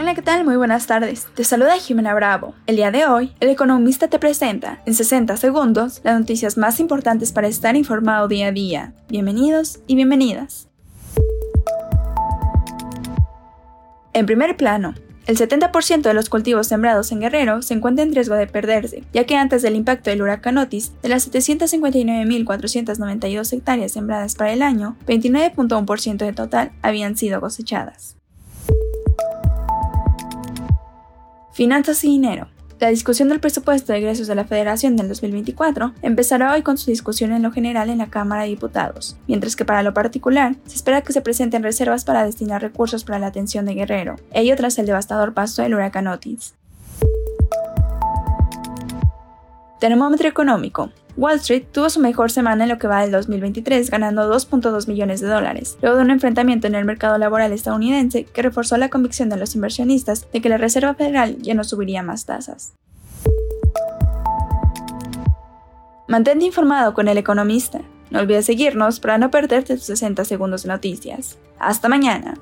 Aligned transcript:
Hola, 0.00 0.14
¿qué 0.14 0.22
tal? 0.22 0.46
Muy 0.46 0.56
buenas 0.56 0.86
tardes. 0.86 1.26
Te 1.34 1.44
saluda 1.44 1.76
Jimena 1.76 2.14
Bravo. 2.14 2.54
El 2.66 2.76
día 2.76 2.90
de 2.90 3.04
hoy, 3.04 3.34
el 3.38 3.50
economista 3.50 4.08
te 4.08 4.18
presenta, 4.18 4.80
en 4.86 4.94
60 4.94 5.36
segundos, 5.36 6.00
las 6.04 6.18
noticias 6.18 6.56
más 6.56 6.80
importantes 6.80 7.32
para 7.32 7.48
estar 7.48 7.76
informado 7.76 8.26
día 8.26 8.46
a 8.46 8.50
día. 8.50 8.94
Bienvenidos 9.10 9.80
y 9.86 9.96
bienvenidas. 9.96 10.70
En 14.14 14.24
primer 14.24 14.56
plano, 14.56 14.94
el 15.26 15.36
70% 15.36 16.00
de 16.00 16.14
los 16.14 16.30
cultivos 16.30 16.66
sembrados 16.66 17.12
en 17.12 17.20
Guerrero 17.20 17.60
se 17.60 17.74
encuentra 17.74 18.02
en 18.02 18.14
riesgo 18.14 18.36
de 18.36 18.46
perderse, 18.46 19.04
ya 19.12 19.24
que 19.24 19.36
antes 19.36 19.60
del 19.60 19.76
impacto 19.76 20.08
del 20.08 20.22
huracán 20.22 20.56
Otis, 20.56 20.92
de 21.02 21.10
las 21.10 21.30
759.492 21.30 23.52
hectáreas 23.52 23.92
sembradas 23.92 24.34
para 24.34 24.54
el 24.54 24.62
año, 24.62 24.96
29.1% 25.06 26.16
de 26.16 26.32
total 26.32 26.72
habían 26.80 27.18
sido 27.18 27.42
cosechadas. 27.42 28.16
Finanzas 31.60 32.02
y 32.04 32.08
dinero. 32.08 32.48
La 32.78 32.88
discusión 32.88 33.28
del 33.28 33.38
presupuesto 33.38 33.92
de 33.92 33.98
egresos 33.98 34.26
de 34.26 34.34
la 34.34 34.46
Federación 34.46 34.96
del 34.96 35.08
2024 35.08 35.92
empezará 36.00 36.54
hoy 36.54 36.62
con 36.62 36.78
su 36.78 36.90
discusión 36.90 37.32
en 37.32 37.42
lo 37.42 37.52
general 37.52 37.90
en 37.90 37.98
la 37.98 38.08
Cámara 38.08 38.44
de 38.44 38.48
Diputados, 38.48 39.18
mientras 39.26 39.56
que 39.56 39.66
para 39.66 39.82
lo 39.82 39.92
particular 39.92 40.54
se 40.64 40.76
espera 40.76 41.02
que 41.02 41.12
se 41.12 41.20
presenten 41.20 41.62
reservas 41.62 42.06
para 42.06 42.24
destinar 42.24 42.62
recursos 42.62 43.04
para 43.04 43.18
la 43.18 43.26
atención 43.26 43.66
de 43.66 43.74
Guerrero, 43.74 44.16
ello 44.32 44.56
tras 44.56 44.78
el 44.78 44.86
devastador 44.86 45.34
paso 45.34 45.60
del 45.60 45.74
huracán 45.74 46.06
Otis. 46.06 46.54
Termómetro 49.80 50.30
económico. 50.30 50.88
Wall 51.16 51.36
Street 51.36 51.64
tuvo 51.72 51.90
su 51.90 52.00
mejor 52.00 52.30
semana 52.30 52.64
en 52.64 52.70
lo 52.70 52.78
que 52.78 52.86
va 52.86 53.02
del 53.02 53.10
2023, 53.10 53.90
ganando 53.90 54.32
2.2 54.32 54.88
millones 54.88 55.20
de 55.20 55.28
dólares, 55.28 55.78
luego 55.82 55.96
de 55.96 56.04
un 56.04 56.10
enfrentamiento 56.10 56.66
en 56.66 56.74
el 56.74 56.84
mercado 56.84 57.18
laboral 57.18 57.52
estadounidense 57.52 58.24
que 58.24 58.42
reforzó 58.42 58.76
la 58.76 58.88
convicción 58.90 59.28
de 59.28 59.36
los 59.36 59.54
inversionistas 59.54 60.26
de 60.32 60.40
que 60.40 60.48
la 60.48 60.58
Reserva 60.58 60.94
Federal 60.94 61.36
ya 61.38 61.54
no 61.54 61.64
subiría 61.64 62.02
más 62.02 62.26
tasas. 62.26 62.72
Mantente 66.08 66.44
informado 66.44 66.92
con 66.92 67.06
el 67.06 67.18
economista. 67.18 67.80
No 68.10 68.18
olvides 68.18 68.46
seguirnos 68.46 68.98
para 68.98 69.18
no 69.18 69.30
perderte 69.30 69.76
tus 69.76 69.84
60 69.84 70.24
segundos 70.24 70.64
de 70.64 70.70
noticias. 70.70 71.38
Hasta 71.60 71.88
mañana. 71.88 72.34